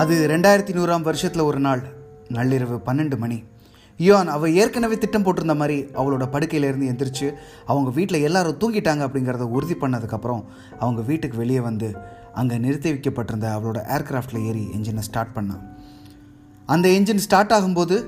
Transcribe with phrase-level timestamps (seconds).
[0.00, 1.80] அது ரெண்டாயிரத்தி நூறாம் வருஷத்தில் ஒரு நாள்
[2.36, 3.38] நள்ளிரவு பன்னெண்டு மணி.
[4.00, 7.26] யோன் அவள் ஏற்கனவே திட்டம் போட்டிருந்த மாதிரி அவளோட படுக்கையிலேருந்து எந்திரிச்சு
[7.70, 10.42] அவங்க வீட்டில் எல்லாரும் தூங்கிட்டாங்க அப்படிங்கிறத உறுதி பண்ணதுக்கப்புறம்
[10.82, 11.88] அவங்க வீட்டுக்கு வெளியே வந்து
[12.40, 15.62] அங்கே நிறுத்தி வைக்கப்பட்டிருந்த அவளோட ஏர்கிராஃப்டில் ஏறி என்ஜினை ஸ்டார்ட் பண்ணான்
[16.68, 17.98] அந்த என்ஜின் ஸ்டார்ட் ஆகும்போது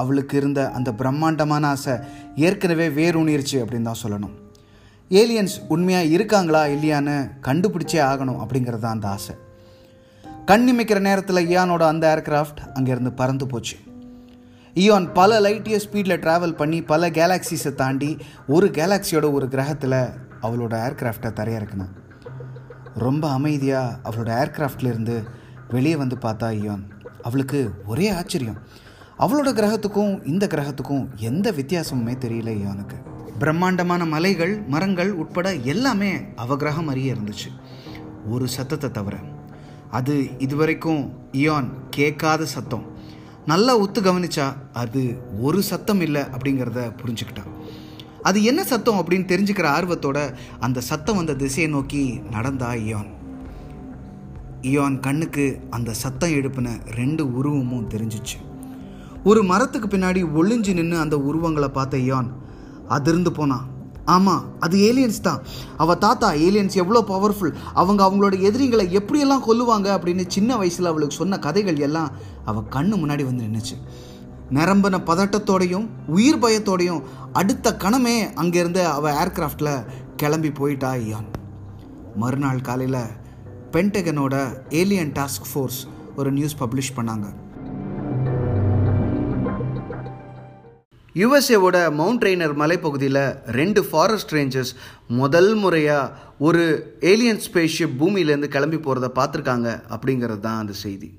[0.00, 1.94] அவளுக்கு இருந்த அந்த பிரம்மாண்டமான ஆசை
[2.48, 4.34] ஏற்கனவே வேரூனிருச்சு அப்படின்னு தான் சொல்லணும்.
[5.10, 7.16] ஏலியன்ஸ் உண்மையாக இருக்காங்களா இல்லையான்னு
[7.48, 9.34] கண்டுபிடிச்சே ஆகணும் அப்படிங்கிறது தான் அந்த ஆசை.
[10.46, 13.76] கண்ணிமைக்கிற நேரத்தில் இயானோட அந்த ஏர்கிராஃப்ட் அங்கேருந்து பறந்து போச்சு.
[14.74, 18.16] ஈயான் பல லைட் இயர் ஸ்பீடில் ட்ராவல் பண்ணி பல கேலாக்சிஸை தாண்டி
[18.48, 19.98] ஒரு கேலாக்சியோட ஒரு கிரகத்தில்
[20.42, 21.92] அவளோட ஏர்கிராஃப்டை தரையிறக்கினான்
[22.94, 25.22] ரொம்ப அமைதியாக அவளோட ஏர்கிராஃப்ட்லேருந்து
[25.68, 26.82] வெளியே வந்து பார்த்தா ஈயான்
[27.22, 28.58] அவளுக்கு ஒரே ஆச்சரியம்.
[29.18, 32.98] அவளோட கிரகத்துக்கும் இந்த கிரகத்துக்கும் எந்த வித்தியாசமுமே தெரியல ஈயானுக்கு
[33.38, 37.48] பிரம்மாண்டமான மலைகள் மரங்கள் உட்பட எல்லாமே அவ கிரகம் அறிய இருந்துச்சு.
[38.28, 39.16] ஒரு சத்தத்தை தவிர.
[39.98, 42.84] அது இதுவரைக்கும் இயான் கேட்காத சத்தம்.
[43.50, 45.00] நல்லா ஒத்து கவனிச்சா அது
[45.40, 47.50] ஒரு சத்தம் இல்லை அப்படிங்கிறத புரிஞ்சுக்கிட்டான்.
[48.28, 50.18] அது என்ன சத்தம் அப்படின்னு தெரிஞ்சுக்கிற ஆர்வத்தோட
[50.60, 53.10] அந்த சத்தம் வந்த திசையை நோக்கி நடந்தா இயான்
[54.70, 58.38] இயான் கண்ணுக்கு அந்த சத்தம் எழுப்பின ரெண்டு உருவமும் தெரிஞ்சிச்சு.
[59.24, 62.30] ஒரு மரத்துக்கு பின்னாடி ஒளிஞ்சு நின்று அந்த உருவங்களை பார்த்த இயான்
[62.96, 63.66] அதிர்ந்து போனான்.
[64.04, 65.42] ஆமாம் அது ஏலியன்ஸ் தான்.
[65.76, 71.38] அவள் தாத்தா ஏலியன்ஸ் எவ்வளோ பவர்ஃபுல் அவங்க அவங்களோட எதிரிகளை எப்படியெல்லாம் கொல்லுவாங்க அப்படின்னு சின்ன வயசில் அவளுக்கு சொன்ன
[71.38, 72.10] கதைகள் எல்லாம்
[72.44, 73.76] அவள் கண்ணு முன்னாடி வந்து நின்றுச்சு
[74.50, 79.84] நிரம்பின பதட்டத்தோடையும் உயிர் பயத்தோடையும் அடுத்த கணமே அங்கேருந்து அவள் ஏர்கிராஃப்டில்
[80.16, 81.30] கிளம்பி போயிட்டா ஐயான்
[82.16, 83.00] மறுநாள் காலையில்
[83.72, 85.86] பென்டகனோட ஏலியன் டாஸ்க் ஃபோர்ஸ்
[86.16, 87.34] ஒரு நியூஸ் பப்ளிஷ் பண்ணாங்க.
[91.14, 93.24] யுஎஸ்ஏவோட மவுண்ட் ரெய்னர் மலைப்பகுதியில்
[93.58, 94.72] ரெண்டு ஃபாரஸ்ட் ரேஞ்சர்ஸ்
[95.20, 96.62] முதல் முறையாக ஒரு
[97.00, 101.10] ஏலியன் ஸ்பேஸ்ஷிப் பூமியிலேருந்து கிளம்பி போகிறத பார்த்துருக்காங்க அப்படிங்கிறது தான் அந்த செய்தி.